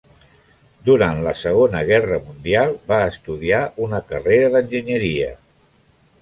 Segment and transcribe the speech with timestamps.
[0.85, 5.31] Durant la Segona Guerra Mundial va estudiar una carrera d'enginyeria.